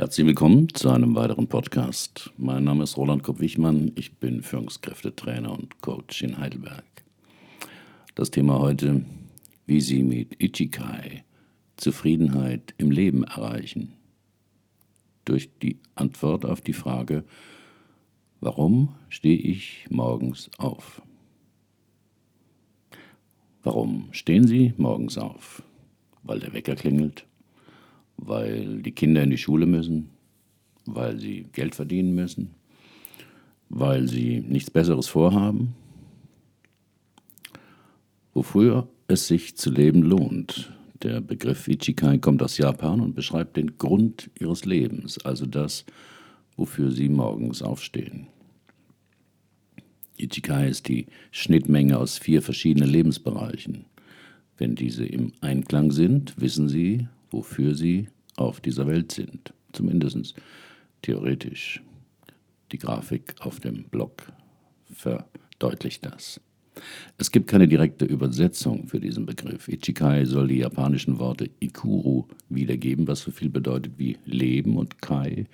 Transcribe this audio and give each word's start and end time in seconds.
Herzlich 0.00 0.26
willkommen 0.26 0.72
zu 0.72 0.88
einem 0.88 1.14
weiteren 1.14 1.46
Podcast. 1.46 2.32
Mein 2.38 2.64
Name 2.64 2.84
ist 2.84 2.96
Roland 2.96 3.22
Kopp-Wichmann. 3.22 3.92
Ich 3.96 4.16
bin 4.16 4.42
Führungskräftetrainer 4.42 5.52
und 5.52 5.82
Coach 5.82 6.22
in 6.22 6.38
Heidelberg. 6.38 6.86
Das 8.14 8.30
Thema 8.30 8.60
heute, 8.60 9.04
wie 9.66 9.82
Sie 9.82 10.02
mit 10.02 10.42
Ichikai 10.42 11.22
Zufriedenheit 11.76 12.72
im 12.78 12.90
Leben 12.90 13.24
erreichen. 13.24 13.92
Durch 15.26 15.50
die 15.58 15.76
Antwort 15.96 16.46
auf 16.46 16.62
die 16.62 16.72
Frage, 16.72 17.22
warum 18.40 18.94
stehe 19.10 19.36
ich 19.36 19.86
morgens 19.90 20.48
auf? 20.56 21.02
Warum 23.62 24.08
stehen 24.12 24.46
Sie 24.46 24.72
morgens 24.78 25.18
auf? 25.18 25.62
Weil 26.22 26.40
der 26.40 26.54
Wecker 26.54 26.74
klingelt? 26.74 27.26
Weil 28.20 28.82
die 28.82 28.92
Kinder 28.92 29.22
in 29.22 29.30
die 29.30 29.38
Schule 29.38 29.66
müssen, 29.66 30.10
weil 30.84 31.18
sie 31.18 31.46
Geld 31.52 31.74
verdienen 31.74 32.14
müssen, 32.14 32.50
weil 33.68 34.08
sie 34.08 34.40
nichts 34.40 34.70
Besseres 34.70 35.06
vorhaben, 35.06 35.74
wofür 38.34 38.88
es 39.08 39.26
sich 39.26 39.56
zu 39.56 39.70
leben 39.70 40.02
lohnt. 40.02 40.72
Der 41.02 41.20
Begriff 41.22 41.66
Ichikai 41.66 42.18
kommt 42.18 42.42
aus 42.42 42.58
Japan 42.58 43.00
und 43.00 43.14
beschreibt 43.14 43.56
den 43.56 43.78
Grund 43.78 44.30
ihres 44.38 44.66
Lebens, 44.66 45.18
also 45.24 45.46
das, 45.46 45.86
wofür 46.56 46.90
sie 46.90 47.08
morgens 47.08 47.62
aufstehen. 47.62 48.26
Ichikai 50.18 50.68
ist 50.68 50.88
die 50.88 51.06
Schnittmenge 51.30 51.96
aus 51.96 52.18
vier 52.18 52.42
verschiedenen 52.42 52.90
Lebensbereichen. 52.90 53.86
Wenn 54.58 54.74
diese 54.74 55.06
im 55.06 55.32
Einklang 55.40 55.90
sind, 55.90 56.38
wissen 56.38 56.68
Sie, 56.68 57.08
wofür 57.30 57.74
sie 57.74 58.08
auf 58.36 58.60
dieser 58.60 58.86
Welt 58.86 59.12
sind. 59.12 59.52
Zumindest 59.72 60.34
theoretisch. 61.02 61.82
Die 62.72 62.78
Grafik 62.78 63.34
auf 63.40 63.60
dem 63.60 63.84
Blog 63.84 64.32
verdeutlicht 64.92 66.04
das. 66.04 66.40
Es 67.18 67.30
gibt 67.30 67.48
keine 67.48 67.68
direkte 67.68 68.04
Übersetzung 68.04 68.86
für 68.86 69.00
diesen 69.00 69.26
Begriff. 69.26 69.68
Ichikai 69.68 70.24
soll 70.24 70.48
die 70.48 70.58
japanischen 70.58 71.18
Worte 71.18 71.50
Ikuru 71.60 72.24
wiedergeben, 72.48 73.06
was 73.08 73.20
so 73.20 73.30
viel 73.30 73.50
bedeutet 73.50 73.92
wie 73.98 74.16
Leben, 74.24 74.76
und 74.76 75.02
Kai, 75.02 75.46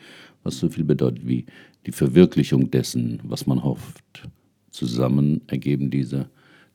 was 0.43 0.59
so 0.59 0.69
viel 0.69 0.85
bedeutet 0.85 1.27
wie 1.27 1.47
die 1.87 1.93
Verwirklichung 1.93 2.71
dessen, 2.71 3.21
was 3.25 3.47
man 3.47 3.65
hofft. 3.65 4.29
Zusammen 4.71 5.41
ergeben 5.47 5.91
diese 5.91 6.29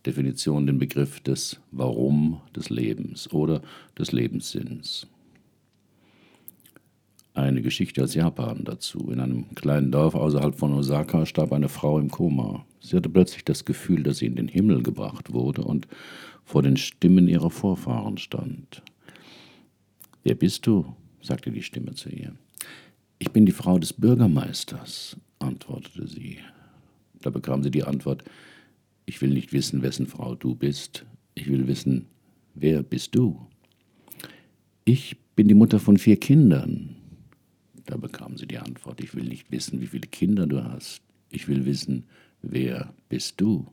Definitionen 0.05 0.67
den 0.67 0.79
Begriff 0.79 1.19
des 1.19 1.59
Warum 1.71 2.41
des 2.55 2.69
Lebens 2.69 3.31
oder 3.31 3.61
des 3.97 4.11
Lebenssinns 4.11 5.07
eine 7.33 7.61
Geschichte 7.61 8.03
aus 8.03 8.13
Japan 8.13 8.63
dazu. 8.63 9.09
In 9.11 9.19
einem 9.19 9.55
kleinen 9.55 9.91
Dorf 9.91 10.15
außerhalb 10.15 10.57
von 10.57 10.73
Osaka 10.73 11.25
starb 11.25 11.53
eine 11.53 11.69
Frau 11.69 11.99
im 11.99 12.09
Koma. 12.09 12.65
Sie 12.79 12.95
hatte 12.95 13.09
plötzlich 13.09 13.45
das 13.45 13.65
Gefühl, 13.65 14.03
dass 14.03 14.17
sie 14.17 14.25
in 14.25 14.35
den 14.35 14.47
Himmel 14.47 14.83
gebracht 14.83 15.31
wurde 15.31 15.63
und 15.63 15.87
vor 16.43 16.61
den 16.61 16.77
Stimmen 16.77 17.27
ihrer 17.27 17.49
Vorfahren 17.49 18.17
stand. 18.17 18.81
Wer 20.23 20.35
bist 20.35 20.67
du? 20.67 20.95
sagte 21.21 21.51
die 21.51 21.63
Stimme 21.63 21.93
zu 21.93 22.09
ihr. 22.09 22.33
Ich 23.19 23.31
bin 23.31 23.45
die 23.45 23.51
Frau 23.51 23.77
des 23.77 23.93
Bürgermeisters, 23.93 25.15
antwortete 25.39 26.07
sie. 26.07 26.39
Da 27.21 27.29
bekam 27.29 27.61
sie 27.61 27.69
die 27.69 27.83
Antwort, 27.83 28.23
ich 29.11 29.21
will 29.21 29.31
nicht 29.31 29.51
wissen, 29.51 29.81
wessen 29.81 30.07
Frau 30.07 30.35
du 30.35 30.55
bist, 30.55 31.05
ich 31.35 31.49
will 31.49 31.67
wissen, 31.67 32.05
wer 32.55 32.81
bist 32.81 33.13
du? 33.13 33.45
Ich 34.85 35.17
bin 35.35 35.49
die 35.49 35.53
Mutter 35.53 35.81
von 35.81 35.97
vier 35.97 36.15
Kindern, 36.15 36.95
da 37.87 37.97
bekam 37.97 38.37
sie 38.37 38.47
die 38.47 38.57
Antwort, 38.57 39.01
ich 39.01 39.13
will 39.13 39.25
nicht 39.25 39.51
wissen, 39.51 39.81
wie 39.81 39.87
viele 39.87 40.07
Kinder 40.07 40.47
du 40.47 40.63
hast. 40.63 41.01
Ich 41.29 41.49
will 41.49 41.65
wissen, 41.65 42.05
wer 42.41 42.93
bist 43.09 43.41
du? 43.41 43.67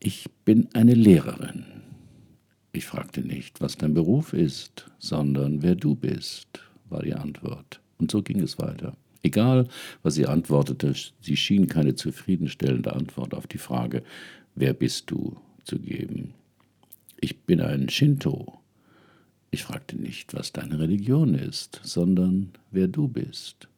Ich 0.00 0.28
bin 0.44 0.66
eine 0.74 0.94
Lehrerin. 0.94 1.64
Ich 2.72 2.86
fragte 2.86 3.20
nicht, 3.20 3.60
was 3.60 3.76
dein 3.76 3.94
Beruf 3.94 4.32
ist, 4.32 4.90
sondern 4.98 5.62
wer 5.62 5.76
du 5.76 5.94
bist, 5.94 6.60
war 6.88 7.04
die 7.04 7.14
Antwort. 7.14 7.80
Und 7.98 8.10
so 8.10 8.20
ging 8.20 8.40
es 8.40 8.58
weiter. 8.58 8.96
Egal, 9.22 9.68
was 10.02 10.14
sie 10.14 10.26
antwortete, 10.26 10.94
sie 11.20 11.36
schien 11.36 11.66
keine 11.66 11.94
zufriedenstellende 11.94 12.94
Antwort 12.94 13.34
auf 13.34 13.46
die 13.46 13.58
Frage, 13.58 14.02
wer 14.54 14.72
bist 14.72 15.10
du, 15.10 15.36
zu 15.64 15.78
geben. 15.78 16.34
Ich 17.20 17.40
bin 17.40 17.60
ein 17.60 17.88
Shinto, 17.88 18.58
ich 19.50 19.62
fragte 19.62 19.96
nicht, 19.96 20.34
was 20.34 20.52
deine 20.52 20.78
Religion 20.78 21.34
ist, 21.34 21.80
sondern 21.82 22.50
wer 22.70 22.86
du 22.86 23.08
bist. 23.08 23.68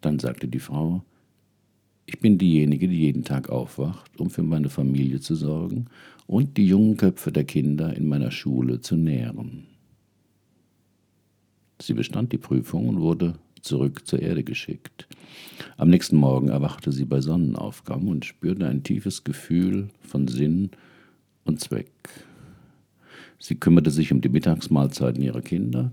Dann 0.00 0.18
sagte 0.18 0.48
die 0.48 0.60
Frau, 0.60 1.02
ich 2.06 2.20
bin 2.20 2.38
diejenige, 2.38 2.88
die 2.88 3.00
jeden 3.00 3.24
Tag 3.24 3.48
aufwacht, 3.48 4.18
um 4.18 4.30
für 4.30 4.42
meine 4.42 4.70
Familie 4.70 5.20
zu 5.20 5.34
sorgen 5.34 5.86
und 6.26 6.56
die 6.56 6.66
jungen 6.66 6.96
Köpfe 6.96 7.32
der 7.32 7.44
Kinder 7.44 7.94
in 7.94 8.06
meiner 8.06 8.30
Schule 8.30 8.80
zu 8.80 8.96
nähren. 8.96 9.66
Sie 11.80 11.94
bestand 11.94 12.32
die 12.32 12.38
Prüfung 12.38 12.88
und 12.88 13.00
wurde 13.00 13.34
zurück 13.62 14.06
zur 14.06 14.20
Erde 14.20 14.44
geschickt. 14.44 15.06
Am 15.76 15.90
nächsten 15.90 16.16
Morgen 16.16 16.48
erwachte 16.48 16.92
sie 16.92 17.04
bei 17.04 17.20
Sonnenaufgang 17.20 18.08
und 18.08 18.24
spürte 18.24 18.66
ein 18.66 18.82
tiefes 18.82 19.24
Gefühl 19.24 19.88
von 20.00 20.28
Sinn 20.28 20.70
und 21.44 21.60
Zweck. 21.60 21.90
Sie 23.38 23.54
kümmerte 23.54 23.90
sich 23.90 24.12
um 24.12 24.20
die 24.20 24.28
Mittagsmahlzeiten 24.28 25.22
ihrer 25.22 25.42
Kinder 25.42 25.92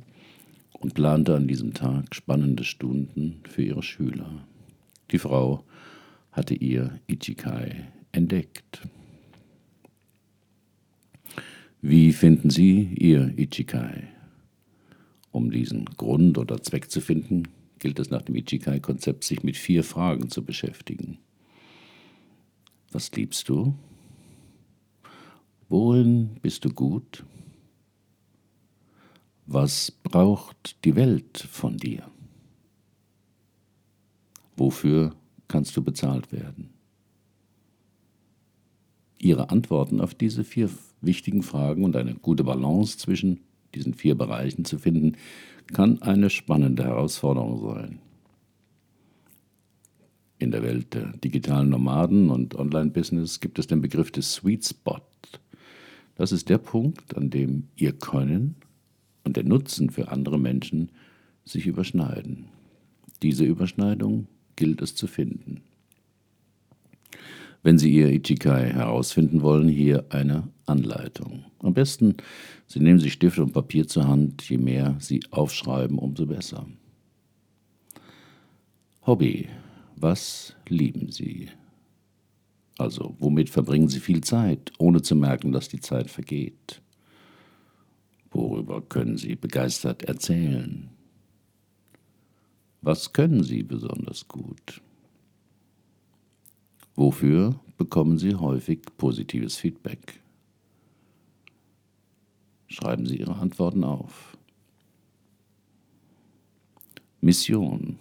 und 0.74 0.94
plante 0.94 1.36
an 1.36 1.48
diesem 1.48 1.74
Tag 1.74 2.16
spannende 2.16 2.64
Stunden 2.64 3.42
für 3.48 3.62
ihre 3.62 3.84
Schüler. 3.84 4.46
Die 5.12 5.20
Frau 5.20 5.64
hatte 6.32 6.56
ihr 6.56 7.00
Ichikai 7.08 7.88
entdeckt. 8.12 8.82
Wie 11.82 12.14
finden 12.14 12.50
Sie 12.50 12.96
Ihr 12.98 13.38
Ichikai? 13.38 14.15
Um 15.36 15.52
diesen 15.52 15.84
Grund 15.84 16.38
oder 16.38 16.62
Zweck 16.62 16.90
zu 16.90 17.02
finden, 17.02 17.50
gilt 17.80 18.00
es 18.00 18.10
nach 18.10 18.22
dem 18.22 18.36
Ichikai-Konzept, 18.36 19.26
sich 19.26 19.44
mit 19.44 19.58
vier 19.58 19.84
Fragen 19.84 20.30
zu 20.30 20.46
beschäftigen. 20.46 21.18
Was 22.94 23.12
liebst 23.12 23.50
du? 23.50 23.76
Worin 25.68 26.38
bist 26.42 26.64
du 26.64 26.70
gut? 26.70 27.26
Was 29.46 29.92
braucht 29.92 30.78
die 30.86 30.96
Welt 30.96 31.38
von 31.38 31.76
dir? 31.76 32.10
Wofür 34.56 35.18
kannst 35.50 35.76
du 35.76 35.84
bezahlt 35.84 36.32
werden? 36.32 36.70
Ihre 39.20 39.50
Antworten 39.50 40.00
auf 40.00 40.16
diese 40.16 40.46
vier 40.46 40.70
wichtigen 41.02 41.44
Fragen 41.44 41.84
und 41.84 41.98
eine 41.98 42.16
gute 42.16 42.46
Balance 42.46 42.98
zwischen 42.98 43.42
diesen 43.76 43.94
vier 43.94 44.16
Bereichen 44.16 44.66
zu 44.66 44.80
finden, 44.80 45.18
kann 45.74 46.02
eine 46.02 46.30
spannende 46.30 46.84
Herausforderung 46.84 47.60
sein. 47.60 48.00
In 50.38 50.52
der 50.52 50.64
Welt 50.64 50.94
der 50.94 51.16
digitalen 51.18 51.70
Nomaden 51.70 52.30
und 52.30 52.56
Online-Business 52.56 53.40
gibt 53.40 53.58
es 53.58 53.68
den 53.68 53.82
Begriff 53.82 54.12
des 54.12 54.34
Sweet 54.34 54.66
Spot. 54.66 55.02
Das 56.16 56.32
ist 56.32 56.50
der 56.50 56.58
Punkt, 56.58 57.16
an 57.18 57.30
dem 57.30 57.68
Ihr 57.76 57.94
Können 57.94 58.56
und 59.24 59.38
der 59.38 59.44
Nutzen 59.44 59.90
für 59.90 60.10
andere 60.10 60.40
Menschen 60.40 60.92
sich 61.46 61.68
überschneiden. 61.68 62.46
Diese 63.22 63.46
Überschneidung 63.46 64.28
gilt 64.56 64.82
es 64.82 64.96
zu 64.96 65.08
finden. 65.08 65.62
Wenn 67.66 67.80
Sie 67.80 67.92
Ihr 67.92 68.12
Ichikai 68.12 68.74
herausfinden 68.74 69.42
wollen, 69.42 69.68
hier 69.68 70.06
eine 70.10 70.48
Anleitung. 70.68 71.46
Am 71.58 71.74
besten, 71.74 72.16
Sie 72.68 72.80
nehmen 72.80 73.00
sich 73.00 73.14
Stift 73.14 73.40
und 73.40 73.54
Papier 73.54 73.88
zur 73.88 74.08
Hand, 74.08 74.48
je 74.48 74.60
mehr 74.60 74.96
Sie 75.00 75.20
aufschreiben, 75.32 75.98
umso 75.98 76.28
besser. 76.28 76.68
Hobby. 79.08 79.50
Was 79.96 80.56
lieben 80.70 81.12
Sie? 81.12 81.50
Also, 82.78 83.16
womit 83.18 83.50
verbringen 83.50 83.88
Sie 83.88 84.00
viel 84.00 84.22
Zeit, 84.22 84.72
ohne 84.78 85.02
zu 85.02 85.16
merken, 85.16 85.52
dass 85.52 85.68
die 85.68 85.80
Zeit 85.80 86.12
vergeht? 86.12 86.84
Worüber 88.30 88.84
können 88.84 89.18
Sie 89.18 89.36
begeistert 89.36 90.04
erzählen? 90.04 90.92
Was 92.84 93.12
können 93.12 93.42
Sie 93.42 93.64
besonders 93.64 94.28
gut? 94.28 94.84
Wofür 96.96 97.60
bekommen 97.78 98.18
Sie 98.18 98.36
häufig 98.36 98.82
positives 98.98 99.58
Feedback? 99.58 100.22
Schreiben 102.68 103.06
Sie 103.06 103.18
Ihre 103.18 103.36
Antworten 103.36 103.84
auf. 103.84 104.38
Mission. 107.22 107.98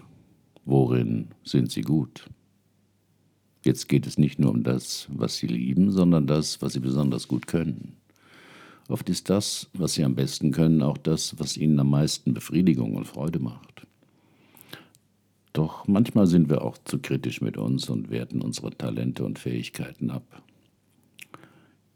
Worin 0.64 1.28
sind 1.44 1.70
Sie 1.70 1.82
gut? 1.82 2.28
Jetzt 3.64 3.88
geht 3.88 4.06
es 4.06 4.18
nicht 4.18 4.38
nur 4.38 4.50
um 4.50 4.62
das, 4.62 5.08
was 5.10 5.36
Sie 5.36 5.46
lieben, 5.46 5.90
sondern 5.90 6.26
das, 6.26 6.62
was 6.62 6.74
Sie 6.74 6.80
besonders 6.80 7.28
gut 7.28 7.46
können. 7.46 7.96
Oft 8.88 9.08
ist 9.08 9.30
das, 9.30 9.70
was 9.72 9.94
sie 9.94 10.04
am 10.04 10.14
besten 10.14 10.50
können, 10.50 10.82
auch 10.82 10.98
das, 10.98 11.38
was 11.38 11.56
ihnen 11.56 11.80
am 11.80 11.90
meisten 11.90 12.34
Befriedigung 12.34 12.94
und 12.96 13.06
Freude 13.06 13.38
macht. 13.38 13.86
Doch 15.54 15.86
manchmal 15.86 16.26
sind 16.26 16.50
wir 16.50 16.62
auch 16.62 16.76
zu 16.84 16.98
kritisch 16.98 17.40
mit 17.40 17.56
uns 17.56 17.88
und 17.88 18.10
werten 18.10 18.42
unsere 18.42 18.76
Talente 18.76 19.24
und 19.24 19.38
Fähigkeiten 19.38 20.10
ab. 20.10 20.42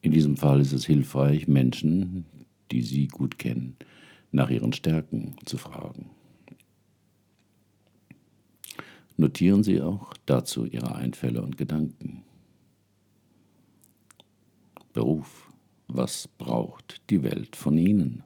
In 0.00 0.12
diesem 0.12 0.36
Fall 0.36 0.60
ist 0.60 0.72
es 0.72 0.86
hilfreich, 0.86 1.48
Menschen, 1.48 2.24
die 2.70 2.82
Sie 2.82 3.08
gut 3.08 3.36
kennen, 3.36 3.76
nach 4.30 4.48
ihren 4.48 4.72
Stärken 4.72 5.34
zu 5.44 5.58
fragen. 5.58 6.10
Notieren 9.16 9.64
Sie 9.64 9.82
auch 9.82 10.14
dazu 10.24 10.64
Ihre 10.64 10.94
Einfälle 10.94 11.42
und 11.42 11.58
Gedanken. 11.58 12.22
Beruf. 14.92 15.52
Was 15.88 16.28
braucht 16.28 17.00
die 17.10 17.24
Welt 17.24 17.56
von 17.56 17.76
Ihnen? 17.76 18.22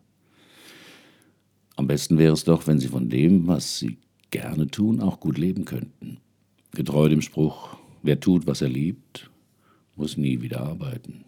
Am 1.77 1.87
besten 1.87 2.19
wäre 2.19 2.35
es 2.35 2.45
doch, 2.45 2.67
wenn 2.67 2.81
Sie 2.81 2.89
von 2.89 3.09
dem, 3.09 3.47
was 3.47 3.79
Sie 3.79 3.99
gerne 4.33 4.67
tun, 4.67 5.01
auch 5.01 5.21
gut 5.21 5.39
leben 5.39 5.65
könnten. 5.65 6.19
Getreu 6.73 7.09
dem 7.09 7.23
Spruch, 7.23 7.77
wer 8.03 8.19
tut, 8.19 8.49
was 8.49 8.63
er 8.63 8.69
liebt, 8.69 9.31
muss 9.95 10.17
nie 10.17 10.43
wieder 10.43 10.63
arbeiten. 10.63 11.25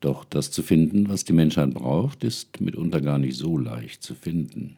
Doch 0.00 0.26
das 0.26 0.50
zu 0.50 0.62
finden, 0.62 1.08
was 1.08 1.24
die 1.24 1.32
Menschheit 1.32 1.72
braucht, 1.72 2.24
ist 2.24 2.60
mitunter 2.60 3.00
gar 3.00 3.18
nicht 3.18 3.38
so 3.38 3.56
leicht 3.56 4.02
zu 4.02 4.14
finden. 4.14 4.76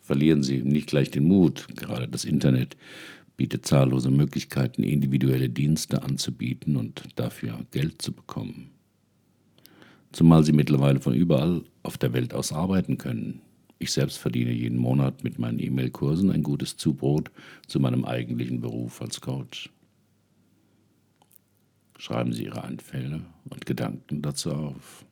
Verlieren 0.00 0.42
Sie 0.42 0.62
nicht 0.62 0.86
gleich 0.86 1.10
den 1.10 1.24
Mut, 1.24 1.68
gerade 1.76 2.08
das 2.08 2.24
Internet 2.24 2.76
bietet 3.36 3.66
zahllose 3.66 4.10
Möglichkeiten, 4.10 4.82
individuelle 4.82 5.48
Dienste 5.48 6.02
anzubieten 6.02 6.76
und 6.76 7.02
dafür 7.16 7.66
Geld 7.70 8.00
zu 8.00 8.12
bekommen. 8.12 8.70
Zumal 10.12 10.44
Sie 10.44 10.52
mittlerweile 10.52 11.00
von 11.00 11.14
überall 11.14 11.62
auf 11.82 11.98
der 11.98 12.12
Welt 12.12 12.34
aus 12.34 12.52
arbeiten 12.52 12.98
können. 12.98 13.40
Ich 13.82 13.92
selbst 13.92 14.18
verdiene 14.18 14.52
jeden 14.52 14.76
Monat 14.76 15.24
mit 15.24 15.38
meinen 15.38 15.58
E-Mail-Kursen 15.58 16.30
ein 16.30 16.42
gutes 16.42 16.76
Zubrot 16.76 17.30
zu 17.66 17.80
meinem 17.80 18.04
eigentlichen 18.04 18.60
Beruf 18.60 19.00
als 19.00 19.22
Coach. 19.22 19.70
Schreiben 21.96 22.34
Sie 22.34 22.44
Ihre 22.44 22.62
Einfälle 22.62 23.22
und 23.48 23.64
Gedanken 23.64 24.20
dazu 24.20 24.52
auf. 24.52 25.06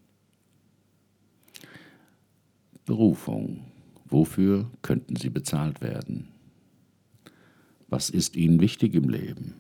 Berufung. 2.85 3.65
Wofür 4.05 4.71
könnten 4.83 5.17
Sie 5.17 5.31
bezahlt 5.31 5.81
werden? 5.81 6.29
Was 7.89 8.11
ist 8.11 8.37
Ihnen 8.37 8.61
wichtig 8.61 8.95
im 8.95 9.09
Leben? 9.09 9.55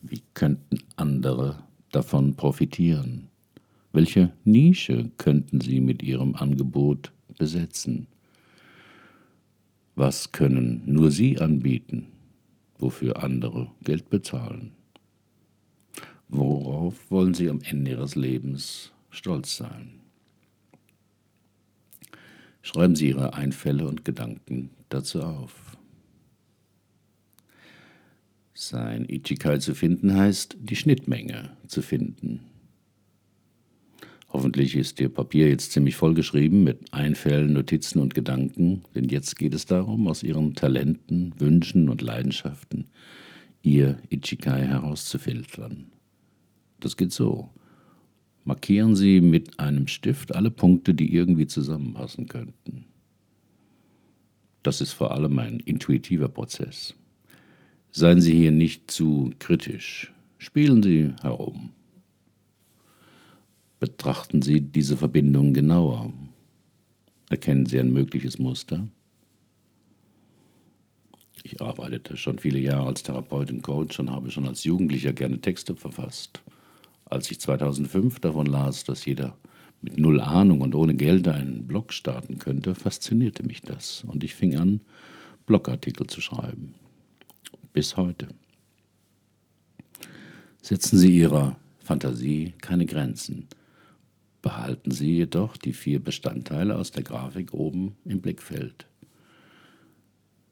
Wie 0.00 0.22
könnten 0.34 0.78
andere 0.96 1.62
davon 1.92 2.34
profitieren? 2.34 3.28
Welche 3.92 4.32
Nische 4.44 5.12
könnten 5.16 5.60
Sie 5.60 5.78
mit 5.78 6.02
Ihrem 6.02 6.34
Angebot 6.34 7.12
besetzen? 7.38 8.08
Was 9.94 10.32
können 10.32 10.82
nur 10.86 11.10
Sie 11.10 11.38
anbieten, 11.38 12.06
wofür 12.78 13.22
andere 13.22 13.70
Geld 13.84 14.08
bezahlen? 14.08 14.72
Worauf 16.28 17.10
wollen 17.10 17.34
Sie 17.34 17.50
am 17.50 17.60
Ende 17.60 17.90
Ihres 17.90 18.14
Lebens 18.14 18.92
stolz 19.10 19.56
sein? 19.56 20.00
Schreiben 22.62 22.96
Sie 22.96 23.08
Ihre 23.08 23.34
Einfälle 23.34 23.86
und 23.86 24.04
Gedanken 24.04 24.70
dazu 24.88 25.22
auf. 25.22 25.76
Sein 28.54 29.06
Ichikai 29.08 29.58
zu 29.58 29.74
finden 29.74 30.14
heißt, 30.14 30.56
die 30.60 30.76
Schnittmenge 30.76 31.56
zu 31.66 31.82
finden. 31.82 32.51
Hoffentlich 34.32 34.76
ist 34.76 34.98
Ihr 34.98 35.10
Papier 35.10 35.50
jetzt 35.50 35.72
ziemlich 35.72 35.94
vollgeschrieben 35.94 36.64
mit 36.64 36.94
Einfällen, 36.94 37.52
Notizen 37.52 37.98
und 37.98 38.14
Gedanken, 38.14 38.82
denn 38.94 39.04
jetzt 39.10 39.36
geht 39.36 39.52
es 39.52 39.66
darum, 39.66 40.08
aus 40.08 40.22
Ihren 40.22 40.54
Talenten, 40.54 41.34
Wünschen 41.38 41.90
und 41.90 42.00
Leidenschaften 42.00 42.86
Ihr 43.62 43.98
Ichikai 44.08 44.62
herauszufiltern. 44.62 45.92
Das 46.80 46.96
geht 46.96 47.12
so. 47.12 47.50
Markieren 48.44 48.96
Sie 48.96 49.20
mit 49.20 49.60
einem 49.60 49.86
Stift 49.86 50.34
alle 50.34 50.50
Punkte, 50.50 50.94
die 50.94 51.14
irgendwie 51.14 51.46
zusammenpassen 51.46 52.26
könnten. 52.26 52.86
Das 54.62 54.80
ist 54.80 54.92
vor 54.92 55.12
allem 55.12 55.38
ein 55.38 55.60
intuitiver 55.60 56.28
Prozess. 56.28 56.94
Seien 57.90 58.22
Sie 58.22 58.34
hier 58.34 58.50
nicht 58.50 58.90
zu 58.90 59.30
kritisch. 59.38 60.10
Spielen 60.38 60.82
Sie 60.82 61.12
herum. 61.20 61.70
Betrachten 63.82 64.42
Sie 64.42 64.60
diese 64.60 64.96
Verbindung 64.96 65.54
genauer. 65.54 66.12
Erkennen 67.30 67.66
Sie 67.66 67.80
ein 67.80 67.92
mögliches 67.92 68.38
Muster. 68.38 68.86
Ich 71.42 71.60
arbeitete 71.60 72.16
schon 72.16 72.38
viele 72.38 72.60
Jahre 72.60 72.86
als 72.86 73.02
Therapeut 73.02 73.50
und 73.50 73.62
Coach 73.62 73.98
und 73.98 74.08
habe 74.08 74.30
schon 74.30 74.46
als 74.46 74.62
Jugendlicher 74.62 75.12
gerne 75.12 75.40
Texte 75.40 75.74
verfasst. 75.74 76.44
Als 77.06 77.28
ich 77.32 77.40
2005 77.40 78.20
davon 78.20 78.46
las, 78.46 78.84
dass 78.84 79.04
jeder 79.04 79.36
mit 79.80 79.98
null 79.98 80.20
Ahnung 80.20 80.60
und 80.60 80.76
ohne 80.76 80.94
Geld 80.94 81.26
einen 81.26 81.66
Blog 81.66 81.92
starten 81.92 82.38
könnte, 82.38 82.76
faszinierte 82.76 83.42
mich 83.42 83.62
das 83.62 84.04
und 84.06 84.22
ich 84.22 84.36
fing 84.36 84.54
an, 84.54 84.80
Blogartikel 85.44 86.06
zu 86.06 86.20
schreiben. 86.20 86.76
Bis 87.72 87.96
heute. 87.96 88.28
Setzen 90.60 90.98
Sie 91.00 91.18
Ihrer 91.18 91.56
Fantasie 91.80 92.54
keine 92.60 92.86
Grenzen. 92.86 93.48
Behalten 94.42 94.90
Sie 94.90 95.16
jedoch 95.16 95.56
die 95.56 95.72
vier 95.72 96.00
Bestandteile 96.00 96.76
aus 96.76 96.90
der 96.90 97.04
Grafik 97.04 97.54
oben 97.54 97.96
im 98.04 98.20
Blickfeld. 98.20 98.86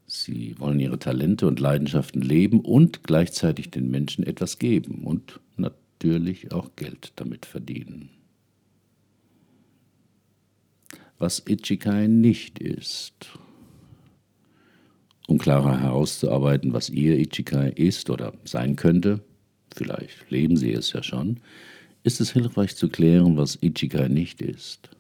Sie 0.07 0.59
wollen 0.59 0.81
Ihre 0.81 0.99
Talente 0.99 1.47
und 1.47 1.61
Leidenschaften 1.61 2.23
leben 2.23 2.61
und 2.61 3.03
gleichzeitig 3.03 3.71
den 3.71 3.91
Menschen 3.91 4.25
etwas 4.25 4.59
geben 4.59 5.05
und 5.05 5.41
natürlich 5.57 6.53
auch 6.53 6.71
Geld 6.77 7.13
damit 7.17 7.47
verdienen. 7.47 8.11
Was 11.19 11.45
Ichikai 11.47 12.07
nicht 12.07 12.61
ist, 12.61 13.39
um 15.27 15.39
klarer 15.39 15.81
herauszuarbeiten, 15.81 16.73
was 16.73 16.91
ihr 16.91 17.19
Ichikai 17.19 17.71
ist 17.71 18.09
oder 18.09 18.33
sein 18.45 18.75
könnte, 18.77 19.21
vielleicht 19.75 20.31
leben 20.31 20.57
sie 20.57 20.73
es 20.73 20.93
ja 20.93 21.03
schon, 21.03 21.41
ist 22.03 22.21
es 22.21 22.33
hilfreich 22.33 22.77
zu 22.77 22.89
klären, 22.89 23.37
was 23.37 23.59
Ichikai 23.63 24.09
nicht 24.09 24.41
ist. 24.41 24.91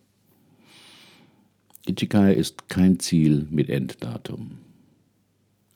Ichikai 1.87 2.35
ist 2.35 2.69
kein 2.69 3.01
Ziel 3.01 3.47
mit 3.51 3.71
Enddatum. 3.71 4.59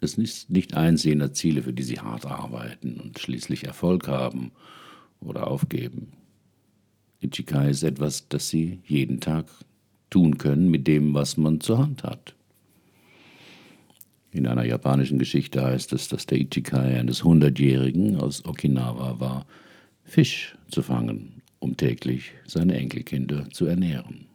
Es 0.01 0.19
ist 0.19 0.51
nicht 0.51 0.75
eins 0.75 1.03
jener 1.05 1.33
Ziele, 1.33 1.63
für 1.63 1.73
die 1.73 1.83
sie 1.83 1.99
hart 1.99 2.27
arbeiten 2.27 3.01
und 3.01 3.19
schließlich 3.19 3.65
Erfolg 3.65 4.07
haben 4.07 4.53
oder 5.21 5.49
aufgeben. 5.49 6.13
Ichikai 7.23 7.71
ist 7.71 7.83
etwas, 7.83 8.29
das 8.29 8.51
Sie 8.51 8.81
jeden 8.85 9.21
Tag 9.21 9.47
tun 10.11 10.37
können 10.37 10.71
mit 10.71 10.87
dem, 10.87 11.15
was 11.15 11.39
man 11.39 11.61
zur 11.61 11.79
Hand 11.79 12.03
hat. 12.03 12.35
In 14.31 14.47
einer 14.47 14.65
japanischen 14.65 15.19
Geschichte 15.19 15.65
heißt 15.65 15.93
es, 15.95 16.09
dass 16.09 16.27
der 16.27 16.39
Ichikai 16.39 16.99
eines 16.99 17.25
Hundertjährigen 17.25 18.17
aus 18.21 18.45
Okinawa 18.45 19.19
war, 19.21 19.47
Fisch 20.05 20.57
zu 20.71 20.83
fangen, 20.83 21.43
um 21.59 21.77
täglich 21.77 22.33
seine 22.47 22.77
Enkelkinder 22.77 23.51
zu 23.51 23.67
ernähren. 23.67 24.27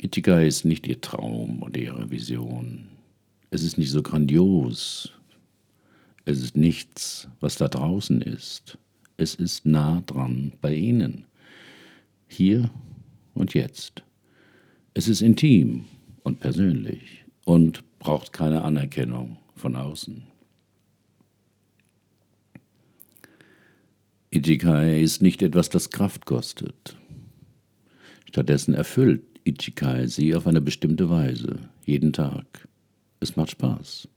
Ichikai 0.00 0.46
ist 0.46 0.64
nicht 0.64 0.86
ihr 0.86 1.00
Traum 1.00 1.62
oder 1.62 1.78
ihre 1.78 2.10
Vision. 2.10 2.88
Es 3.50 3.62
ist 3.62 3.78
nicht 3.78 3.90
so 3.90 4.02
grandios 4.02 5.12
es 6.28 6.42
ist 6.42 6.58
nichts, 6.58 7.26
was 7.40 7.56
da 7.56 7.68
draußen 7.68 8.20
ist. 8.20 8.76
Es 9.16 9.34
ist 9.34 9.64
nah 9.64 10.02
dran 10.04 10.52
bei 10.60 10.74
Ihnen. 10.74 11.24
Hier 12.26 12.70
und 13.32 13.54
jetzt. 13.54 14.02
Es 14.92 15.08
ist 15.08 15.22
intim 15.22 15.86
und 16.24 16.38
persönlich 16.38 17.24
und 17.46 17.82
braucht 17.98 18.34
keine 18.34 18.60
Anerkennung 18.60 19.38
von 19.56 19.74
außen. 19.74 20.22
Ichikai 24.30 25.00
ist 25.00 25.22
nicht 25.22 25.40
etwas, 25.42 25.70
das 25.70 25.90
Kraft 25.90 26.26
kostet. 26.26 26.96
Stattdessen 28.26 28.74
erfüllt 28.74 29.22
Ichikai 29.44 30.06
sie 30.06 30.34
auf 30.34 30.46
eine 30.46 30.60
bestimmte 30.60 31.08
Weise, 31.08 31.60
jeden 31.86 32.12
Tag. 32.12 32.68
Es 33.20 33.36
macht 33.36 33.52
Spaß. 33.52 34.08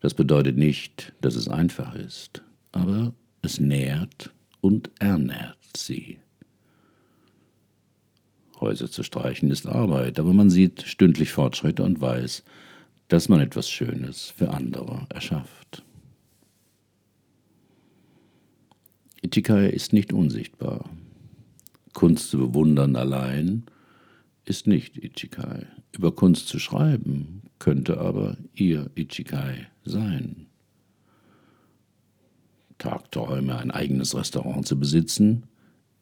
Das 0.00 0.14
bedeutet 0.14 0.56
nicht, 0.56 1.12
dass 1.20 1.34
es 1.34 1.48
einfach 1.48 1.94
ist, 1.96 2.42
aber 2.70 3.12
es 3.42 3.58
nährt 3.58 4.32
und 4.60 4.90
ernährt 5.00 5.58
sie. 5.76 6.18
Häuser 8.60 8.90
zu 8.90 9.02
streichen 9.02 9.50
ist 9.50 9.66
Arbeit, 9.66 10.20
aber 10.20 10.32
man 10.32 10.48
sieht 10.48 10.82
stündlich 10.82 11.32
Fortschritte 11.32 11.82
und 11.82 12.00
weiß, 12.00 12.44
dass 13.08 13.28
man 13.28 13.40
etwas 13.40 13.68
Schönes 13.68 14.32
für 14.36 14.50
andere 14.50 15.06
erschafft. 15.10 15.82
Ichikai 19.26 19.70
ist 19.70 19.92
nicht 19.92 20.12
unsichtbar. 20.12 20.88
Kunst 21.94 22.30
zu 22.30 22.38
bewundern 22.38 22.94
allein 22.94 23.64
ist 24.44 24.68
nicht 24.68 24.96
Ichikai. 24.96 25.66
Über 25.90 26.14
Kunst 26.14 26.46
zu 26.46 26.60
schreiben 26.60 27.42
könnte 27.58 27.98
aber 27.98 28.36
ihr 28.54 28.88
Ichikai 28.94 29.66
sein. 29.84 30.46
Tagträume, 32.78 33.58
ein 33.58 33.72
eigenes 33.72 34.14
Restaurant 34.14 34.64
zu 34.64 34.78
besitzen, 34.78 35.42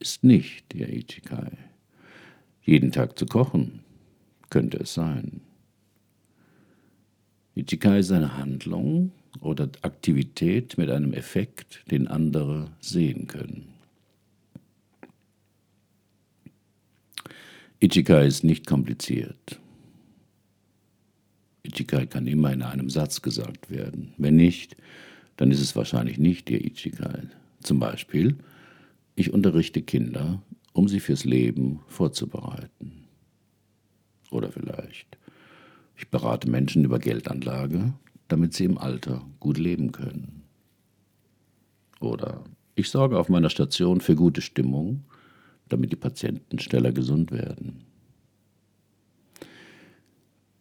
ist 0.00 0.23
nicht 0.23 0.75
ihr 0.75 0.90
Ichikai. 0.90 1.57
Jeden 2.61 2.93
Tag 2.93 3.19
zu 3.19 3.25
kochen 3.25 3.81
könnte 4.50 4.81
es 4.81 4.93
sein. 4.93 5.40
Ichikai 7.54 8.00
ist 8.00 8.11
eine 8.11 8.37
Handlung 8.37 9.12
oder 9.40 9.68
Aktivität 9.82 10.78
mit 10.78 10.90
einem 10.90 11.12
Effekt, 11.12 11.82
den 11.90 12.08
andere 12.08 12.70
sehen 12.80 13.26
können. 13.26 13.74
Ichikai 17.80 18.26
ist 18.26 18.44
nicht 18.44 18.66
kompliziert. 18.66 19.60
Ichikai 21.64 22.06
kann 22.06 22.26
immer 22.26 22.52
in 22.52 22.62
einem 22.62 22.88
Satz 22.88 23.20
gesagt 23.20 23.70
werden. 23.70 24.14
Wenn 24.16 24.36
nicht, 24.36 24.76
dann 25.36 25.50
ist 25.50 25.60
es 25.60 25.74
wahrscheinlich 25.76 26.18
nicht 26.18 26.48
Ihr 26.50 26.64
Ichikai. 26.64 27.24
Zum 27.62 27.78
Beispiel, 27.80 28.36
ich 29.16 29.32
unterrichte 29.32 29.82
Kinder, 29.82 30.42
um 30.72 30.88
sie 30.88 31.00
fürs 31.00 31.24
Leben 31.24 31.80
vorzubereiten. 31.88 33.04
Oder 34.30 34.50
vielleicht, 34.50 35.18
ich 35.96 36.08
berate 36.08 36.50
Menschen 36.50 36.84
über 36.84 36.98
Geldanlage, 36.98 37.94
damit 38.34 38.52
sie 38.52 38.64
im 38.64 38.78
Alter 38.78 39.24
gut 39.38 39.58
leben 39.58 39.92
können. 39.92 40.42
Oder 42.00 42.42
ich 42.74 42.90
sorge 42.90 43.16
auf 43.16 43.28
meiner 43.28 43.48
Station 43.48 44.00
für 44.00 44.16
gute 44.16 44.40
Stimmung, 44.40 45.04
damit 45.68 45.92
die 45.92 45.96
Patienten 45.96 46.58
schneller 46.58 46.90
gesund 46.90 47.30
werden. 47.30 47.84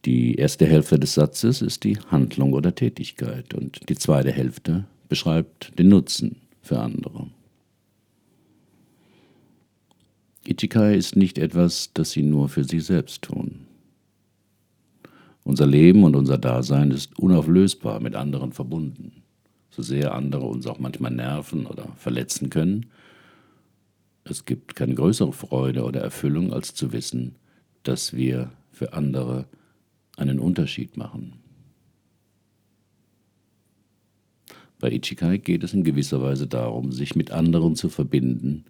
Die 0.06 0.36
erste 0.36 0.68
Hälfte 0.68 1.00
des 1.00 1.16
Satzes 1.16 1.64
ist 1.64 1.84
die 1.84 1.98
Handlung 1.98 2.54
oder 2.54 2.76
Tätigkeit 2.76 3.56
und 3.56 3.90
die 3.90 3.96
zweite 3.96 4.32
Hälfte 4.32 4.86
beschreibt 5.10 5.80
den 5.80 5.88
Nutzen 5.88 6.42
für 6.62 6.80
andere. 6.80 7.32
Ichikai 10.46 10.94
ist 10.94 11.16
nicht 11.16 11.40
etwas, 11.40 11.90
das 11.96 12.12
sie 12.12 12.22
nur 12.22 12.50
für 12.50 12.66
sich 12.66 12.84
selbst 12.86 13.24
tun. 13.24 13.66
Unser 15.44 15.68
Leben 15.68 16.04
und 16.04 16.16
unser 16.16 16.38
Dasein 16.38 16.92
ist 16.92 17.18
unauflösbar 17.20 18.00
mit 18.00 18.16
anderen 18.16 18.54
verbunden. 18.54 19.24
So 19.70 19.82
sehr 19.82 20.14
andere 20.14 20.46
uns 20.46 20.68
auch 20.68 20.80
manchmal 20.80 21.12
nerven 21.12 21.66
oder 21.66 21.88
verletzen 21.98 22.50
können, 22.50 22.88
es 24.26 24.46
gibt 24.46 24.76
keine 24.76 24.96
größere 24.96 25.34
Freude 25.34 25.84
oder 25.84 26.02
Erfüllung, 26.02 26.54
als 26.54 26.74
zu 26.74 26.94
wissen, 26.94 27.36
dass 27.84 28.14
wir 28.14 28.52
für 28.72 28.94
andere 28.94 29.48
einen 30.16 30.40
Unterschied 30.40 30.96
machen. 30.96 31.34
Bei 34.80 34.92
Ichikai 34.92 35.38
geht 35.38 35.64
es 35.64 35.74
in 35.74 35.84
gewisser 35.84 36.22
Weise 36.22 36.48
darum, 36.48 36.92
sich 36.92 37.16
mit 37.16 37.32
anderen 37.32 37.76
zu 37.76 37.90
verbinden 37.90 38.66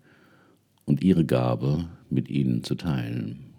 und 0.85 1.03
ihre 1.03 1.25
Gabe 1.25 1.87
mit 2.09 2.29
ihnen 2.29 2.63
zu 2.63 2.75
teilen. 2.75 3.52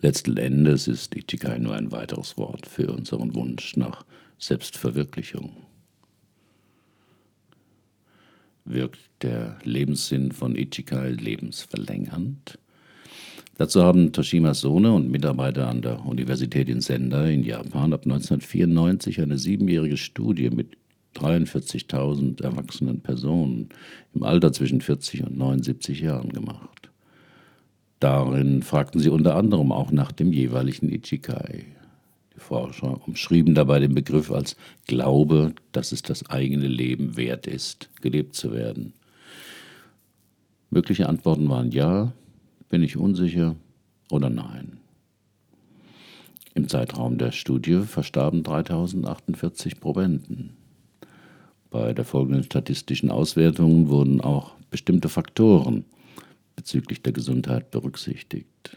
Letzten 0.00 0.36
Endes 0.36 0.88
ist 0.88 1.14
Ichikai 1.16 1.58
nur 1.58 1.74
ein 1.74 1.92
weiteres 1.92 2.36
Wort 2.36 2.66
für 2.66 2.92
unseren 2.92 3.34
Wunsch 3.34 3.76
nach 3.76 4.04
Selbstverwirklichung. 4.38 5.56
Wirkt 8.64 9.00
der 9.22 9.58
Lebenssinn 9.64 10.32
von 10.32 10.56
Ichikai 10.56 11.10
lebensverlängernd? 11.10 12.58
Dazu 13.58 13.82
haben 13.82 14.12
Toshimas 14.12 14.60
Sohn 14.60 14.86
und 14.86 15.10
Mitarbeiter 15.10 15.68
an 15.68 15.82
der 15.82 16.04
Universität 16.06 16.68
in 16.68 16.80
Sendai 16.80 17.34
in 17.34 17.44
Japan 17.44 17.92
ab 17.92 18.02
1994 18.04 19.20
eine 19.20 19.38
siebenjährige 19.38 19.96
Studie 19.96 20.50
mit 20.50 20.76
43.000 21.16 22.42
erwachsenen 22.42 23.00
Personen 23.00 23.68
im 24.14 24.22
Alter 24.22 24.52
zwischen 24.52 24.80
40 24.80 25.24
und 25.24 25.36
79 25.36 26.00
Jahren 26.00 26.30
gemacht. 26.30 26.91
Darin 28.02 28.64
fragten 28.64 29.00
sie 29.00 29.10
unter 29.10 29.36
anderem 29.36 29.70
auch 29.70 29.92
nach 29.92 30.10
dem 30.10 30.32
jeweiligen 30.32 30.90
Ichikai. 30.92 31.66
Die 32.34 32.40
Forscher 32.40 33.00
umschrieben 33.06 33.54
dabei 33.54 33.78
den 33.78 33.94
Begriff 33.94 34.32
als 34.32 34.56
Glaube, 34.88 35.54
dass 35.70 35.92
es 35.92 36.02
das 36.02 36.28
eigene 36.28 36.66
Leben 36.66 37.16
wert 37.16 37.46
ist, 37.46 37.90
gelebt 38.00 38.34
zu 38.34 38.52
werden. 38.52 38.92
Mögliche 40.70 41.08
Antworten 41.08 41.48
waren 41.48 41.70
ja, 41.70 42.12
bin 42.68 42.82
ich 42.82 42.96
unsicher 42.96 43.54
oder 44.10 44.30
nein. 44.30 44.78
Im 46.54 46.66
Zeitraum 46.66 47.18
der 47.18 47.30
Studie 47.30 47.82
verstarben 47.82 48.42
3048 48.42 49.78
Probanden. 49.78 50.56
Bei 51.70 51.94
der 51.94 52.04
folgenden 52.04 52.42
statistischen 52.42 53.12
Auswertung 53.12 53.90
wurden 53.90 54.20
auch 54.20 54.56
bestimmte 54.72 55.08
Faktoren 55.08 55.84
bezüglich 56.56 57.02
der 57.02 57.12
Gesundheit 57.12 57.70
berücksichtigt. 57.70 58.76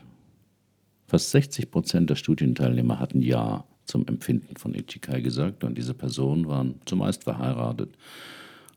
Fast 1.07 1.31
60 1.31 1.69
Prozent 1.71 2.09
der 2.09 2.15
Studienteilnehmer 2.15 2.99
hatten 2.99 3.21
Ja 3.21 3.65
zum 3.85 4.07
Empfinden 4.07 4.57
von 4.57 4.73
Ichikai 4.73 5.21
gesagt 5.21 5.63
und 5.63 5.77
diese 5.77 5.93
Personen 5.93 6.47
waren 6.47 6.75
zumeist 6.85 7.23
verheiratet, 7.23 7.95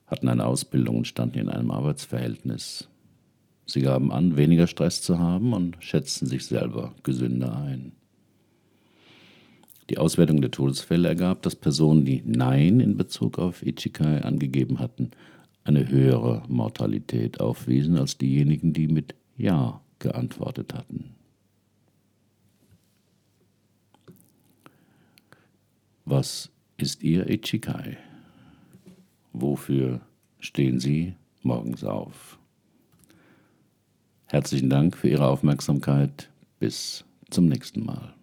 hatten 0.07 0.29
eine 0.29 0.47
Ausbildung 0.47 0.99
und 0.99 1.07
standen 1.07 1.39
in 1.39 1.49
einem 1.49 1.71
Arbeitsverhältnis. 1.71 2.89
Sie 3.67 3.81
gaben 3.81 4.13
an, 4.13 4.37
weniger 4.37 4.67
Stress 4.67 5.03
zu 5.03 5.19
haben 5.19 5.53
und 5.53 5.77
schätzten 5.81 6.27
sich 6.27 6.47
selber 6.47 6.95
gesünder 7.03 7.57
ein. 7.57 7.93
Die 9.91 9.99
Auswertung 9.99 10.43
der 10.43 10.51
Todesfälle 10.51 11.09
ergab, 11.09 11.43
dass 11.43 11.57
Personen, 11.57 12.05
die 12.05 12.23
Nein 12.25 12.81
in 12.81 12.97
Bezug 12.97 13.39
auf 13.39 13.65
Ichikai 13.65 14.23
angegeben 14.23 14.79
hatten, 14.79 15.11
eine 15.65 15.89
höhere 15.89 16.43
Mortalität 16.49 17.41
aufwiesen 17.41 17.97
als 17.99 18.19
diejenigen, 18.19 18.73
die 18.73 18.89
mit 18.89 19.15
Ja 19.37 19.81
geantwortet 19.99 20.75
hatten. 20.75 21.15
Was 26.05 26.51
ist 26.79 27.03
Ihr 27.03 27.29
Ichikai? 27.29 27.99
Wofür 29.33 30.01
stehen 30.41 30.81
Sie 30.81 31.15
morgens 31.43 31.85
auf? 31.85 32.39
Herzlichen 34.27 34.71
Dank 34.71 34.97
für 34.97 35.09
Ihre 35.09 35.27
Aufmerksamkeit. 35.27 36.31
Bis 36.59 37.05
zum 37.31 37.47
nächsten 37.47 37.85
Mal. 37.85 38.15